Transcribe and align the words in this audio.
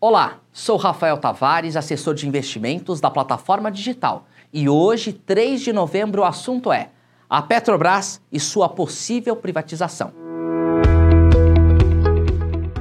Olá, 0.00 0.38
sou 0.52 0.76
Rafael 0.76 1.16
Tavares, 1.16 1.74
assessor 1.74 2.14
de 2.14 2.28
investimentos 2.28 3.00
da 3.00 3.10
plataforma 3.10 3.68
digital. 3.68 4.28
E 4.52 4.68
hoje, 4.68 5.12
3 5.12 5.60
de 5.60 5.72
novembro, 5.72 6.22
o 6.22 6.24
assunto 6.24 6.72
é 6.72 6.90
a 7.28 7.42
Petrobras 7.42 8.20
e 8.30 8.38
sua 8.38 8.68
possível 8.68 9.34
privatização. 9.34 10.12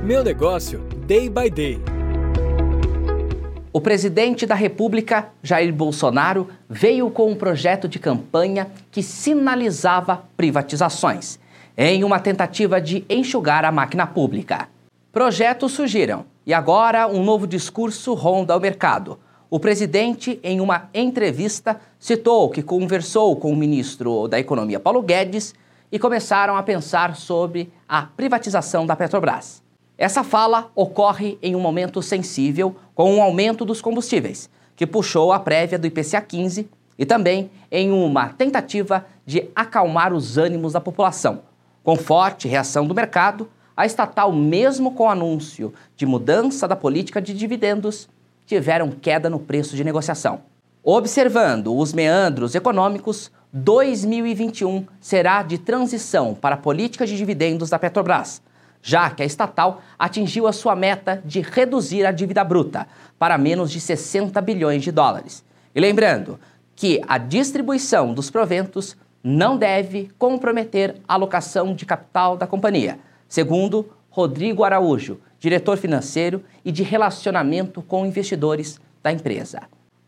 Meu 0.03 0.23
negócio, 0.23 0.81
day 1.07 1.27
by 1.27 1.49
day. 1.49 1.81
O 3.73 3.81
presidente 3.81 4.45
da 4.45 4.53
República, 4.53 5.29
Jair 5.41 5.73
Bolsonaro, 5.73 6.47
veio 6.69 7.09
com 7.09 7.31
um 7.31 7.35
projeto 7.35 7.87
de 7.87 7.97
campanha 7.97 8.69
que 8.91 9.01
sinalizava 9.01 10.23
privatizações, 10.37 11.39
em 11.75 12.03
uma 12.03 12.19
tentativa 12.19 12.79
de 12.79 13.03
enxugar 13.09 13.65
a 13.65 13.71
máquina 13.71 14.05
pública. 14.05 14.69
Projetos 15.11 15.71
surgiram 15.71 16.36
e 16.47 16.53
agora 16.53 17.09
um 17.09 17.25
novo 17.25 17.45
discurso 17.45 18.13
ronda 18.13 18.55
o 18.55 18.59
mercado. 18.59 19.19
O 19.49 19.59
presidente, 19.59 20.39
em 20.41 20.61
uma 20.61 20.89
entrevista, 20.93 21.77
citou 21.99 22.49
que 22.49 22.63
conversou 22.63 23.35
com 23.35 23.51
o 23.51 23.55
ministro 23.55 24.29
da 24.29 24.39
Economia 24.39 24.79
Paulo 24.79 25.01
Guedes 25.01 25.53
e 25.91 25.99
começaram 25.99 26.55
a 26.55 26.63
pensar 26.63 27.17
sobre 27.17 27.69
a 27.87 28.03
privatização 28.03 28.85
da 28.85 28.95
Petrobras. 28.95 29.61
Essa 29.97 30.23
fala 30.23 30.71
ocorre 30.73 31.37
em 31.43 31.53
um 31.53 31.59
momento 31.59 32.01
sensível 32.01 32.77
com 32.95 33.11
o 33.11 33.17
um 33.17 33.21
aumento 33.21 33.65
dos 33.65 33.81
combustíveis, 33.81 34.49
que 34.73 34.87
puxou 34.87 35.33
a 35.33 35.39
prévia 35.39 35.77
do 35.77 35.87
IPCA 35.87 36.21
15 36.21 36.69
e 36.97 37.05
também 37.05 37.51
em 37.69 37.91
uma 37.91 38.29
tentativa 38.29 39.05
de 39.25 39.49
acalmar 39.53 40.13
os 40.13 40.37
ânimos 40.37 40.71
da 40.71 40.79
população. 40.79 41.41
Com 41.83 41.97
forte 41.97 42.47
reação 42.47 42.87
do 42.87 42.95
mercado, 42.95 43.49
a 43.77 43.85
estatal, 43.85 44.33
mesmo 44.33 44.91
com 44.91 45.03
o 45.03 45.09
anúncio 45.09 45.71
de 45.95 46.03
mudança 46.03 46.67
da 46.67 46.75
política 46.75 47.21
de 47.21 47.31
dividendos, 47.31 48.09
tiveram 48.47 48.89
queda 48.89 49.29
no 49.29 49.39
preço 49.39 49.75
de 49.75 49.83
negociação. 49.83 50.41
Observando 50.83 51.77
os 51.77 51.93
meandros 51.93 52.55
econômicos, 52.55 53.31
2021 53.53 54.87
será 54.99 55.43
de 55.43 55.59
transição 55.59 56.33
para 56.33 56.55
a 56.55 56.57
política 56.57 57.05
de 57.05 57.15
dividendos 57.15 57.69
da 57.69 57.77
Petrobras, 57.77 58.41
já 58.81 59.11
que 59.11 59.21
a 59.21 59.25
estatal 59.25 59.81
atingiu 59.99 60.47
a 60.47 60.53
sua 60.53 60.75
meta 60.75 61.21
de 61.23 61.41
reduzir 61.41 62.03
a 62.05 62.11
dívida 62.11 62.43
bruta 62.43 62.87
para 63.19 63.37
menos 63.37 63.69
de 63.69 63.79
60 63.79 64.41
bilhões 64.41 64.81
de 64.81 64.91
dólares. 64.91 65.43
E 65.75 65.79
lembrando 65.79 66.39
que 66.75 67.01
a 67.07 67.19
distribuição 67.19 68.13
dos 68.13 68.31
proventos 68.31 68.97
não 69.23 69.57
deve 69.57 70.09
comprometer 70.17 70.95
a 71.07 71.13
alocação 71.13 71.75
de 71.75 71.85
capital 71.85 72.37
da 72.37 72.47
companhia, 72.47 72.97
Segundo, 73.27 73.89
Rodrigo 74.09 74.63
Araújo, 74.63 75.19
diretor 75.39 75.77
financeiro 75.77 76.43
e 76.63 76.71
de 76.71 76.83
relacionamento 76.83 77.81
com 77.81 78.05
investidores 78.05 78.79
da 79.03 79.11
empresa. 79.11 79.61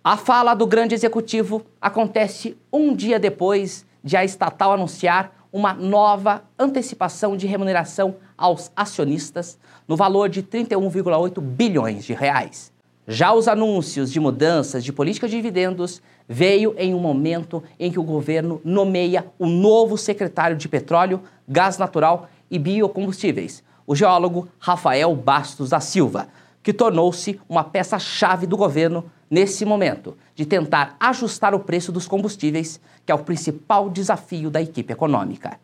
A 0.04 0.18
fala 0.18 0.54
do 0.54 0.66
grande 0.66 0.96
executivo 0.96 1.64
acontece 1.80 2.58
um 2.72 2.96
dia 2.96 3.20
depois 3.20 3.86
de 4.04 4.16
a 4.16 4.24
estatal 4.24 4.72
anunciar 4.72 5.48
uma 5.52 5.74
nova 5.74 6.44
antecipação 6.58 7.36
de 7.36 7.48
remuneração 7.48 8.16
aos 8.38 8.72
acionistas 8.76 9.60
no 9.88 9.96
valor 9.96 10.30
de 10.30 10.42
31,8 10.42 11.42
bilhões 11.42 12.06
de 12.06 12.14
reais. 12.14 12.72
Já 13.12 13.34
os 13.34 13.48
anúncios 13.48 14.12
de 14.12 14.20
mudanças 14.20 14.84
de 14.84 14.94
política 14.94 15.28
de 15.28 15.36
dividendos 15.36 16.00
veio 16.28 16.76
em 16.78 16.94
um 16.94 17.00
momento 17.00 17.64
em 17.80 17.92
que 17.92 17.98
o 17.98 18.04
governo 18.04 18.62
nomeia 18.64 19.26
o 19.40 19.48
novo 19.48 19.98
secretário 19.98 20.56
de 20.56 20.70
Petróleo, 20.70 21.20
Gás 21.48 21.80
Natural 21.80 22.30
e 22.52 22.60
biocombustíveis, 22.60 23.64
o 23.88 23.96
geólogo 23.96 24.48
Rafael 24.60 25.16
Bastos 25.16 25.72
da 25.72 25.80
Silva, 25.80 26.28
que 26.62 26.72
tornou-se 26.72 27.42
uma 27.50 27.64
peça-chave 27.64 28.46
do 28.46 28.56
governo 28.56 29.04
nesse 29.28 29.66
momento 29.66 30.16
de 30.36 30.46
tentar 30.46 30.96
ajustar 31.00 31.56
o 31.56 31.60
preço 31.62 31.92
dos 31.92 32.08
combustíveis, 32.08 32.80
que 33.08 33.12
é 33.12 33.16
o 33.16 33.24
principal 33.24 33.90
desafio 33.90 34.52
da 34.52 34.62
equipe 34.62 34.94
econômica. 34.94 35.60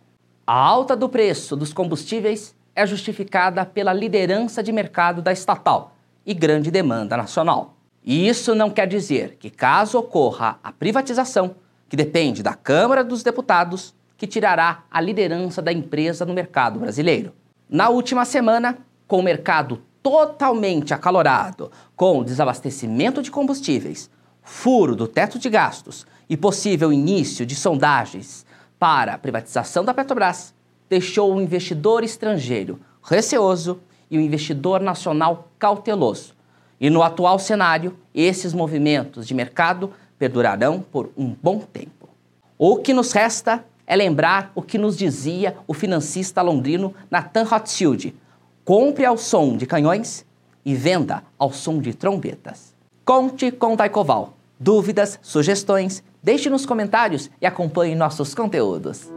A 0.47 0.55
alta 0.55 0.95
do 0.95 1.07
preço 1.07 1.55
dos 1.55 1.71
combustíveis 1.71 2.55
é 2.75 2.87
justificada 2.87 3.63
pela 3.63 3.93
liderança 3.93 4.63
de 4.63 4.71
mercado 4.71 5.21
da 5.21 5.31
estatal 5.31 5.94
e 6.25 6.33
grande 6.33 6.71
demanda 6.71 7.15
nacional. 7.15 7.77
E 8.03 8.27
isso 8.27 8.53
não 8.53 8.69
quer 8.69 8.87
dizer 8.87 9.37
que, 9.39 9.49
caso 9.49 9.97
ocorra 9.97 10.59
a 10.63 10.71
privatização, 10.71 11.55
que 11.87 11.95
depende 11.95 12.43
da 12.43 12.53
Câmara 12.53 13.03
dos 13.03 13.23
Deputados, 13.23 13.93
que 14.17 14.27
tirará 14.27 14.83
a 14.89 15.01
liderança 15.01 15.61
da 15.61 15.71
empresa 15.71 16.25
no 16.25 16.33
mercado 16.33 16.79
brasileiro. 16.79 17.33
Na 17.69 17.89
última 17.89 18.25
semana, 18.25 18.77
com 19.07 19.19
o 19.19 19.23
mercado 19.23 19.81
totalmente 20.01 20.93
acalorado, 20.93 21.71
com 21.95 22.23
desabastecimento 22.23 23.21
de 23.23 23.31
combustíveis, 23.31 24.09
furo 24.43 24.95
do 24.95 25.07
teto 25.07 25.39
de 25.39 25.49
gastos 25.49 26.05
e 26.29 26.37
possível 26.37 26.93
início 26.93 27.45
de 27.45 27.55
sondagens 27.55 28.45
para 28.77 29.15
a 29.15 29.17
privatização 29.17 29.83
da 29.83 29.93
Petrobras, 29.93 30.53
deixou 30.87 31.33
o 31.33 31.41
investidor 31.41 32.03
estrangeiro 32.03 32.79
receoso 33.01 33.79
e 34.09 34.17
o 34.17 34.21
investidor 34.21 34.81
nacional 34.81 35.49
cauteloso. 35.57 36.33
E 36.79 36.89
no 36.89 37.01
atual 37.01 37.39
cenário, 37.39 37.97
esses 38.13 38.53
movimentos 38.53 39.25
de 39.25 39.33
mercado 39.33 39.91
perdurarão 40.17 40.81
por 40.81 41.11
um 41.17 41.35
bom 41.41 41.59
tempo. 41.59 42.09
O 42.57 42.77
que 42.77 42.93
nos 42.93 43.11
resta 43.11 43.65
é 43.87 43.95
lembrar 43.95 44.51
o 44.55 44.61
que 44.61 44.77
nos 44.77 44.97
dizia 44.97 45.55
o 45.67 45.73
financista 45.73 46.41
londrino 46.41 46.93
Nathan 47.09 47.43
Rothschild: 47.43 48.15
compre 48.63 49.05
ao 49.05 49.17
som 49.17 49.55
de 49.55 49.65
canhões 49.65 50.25
e 50.65 50.73
venda 50.73 51.23
ao 51.37 51.51
som 51.51 51.79
de 51.79 51.93
trombetas. 51.93 52.73
Conte 53.03 53.51
com 53.51 53.73
o 53.73 53.75
Daicoval. 53.75 54.33
Dúvidas, 54.59 55.19
sugestões, 55.21 56.03
deixe 56.23 56.49
nos 56.49 56.65
comentários 56.65 57.29
e 57.41 57.45
acompanhe 57.45 57.93
nossos 57.93 58.33
conteúdos. 58.33 59.11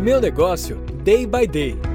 Meu 0.00 0.18
negócio, 0.18 0.76
day 1.04 1.26
by 1.26 1.46
day. 1.46 1.89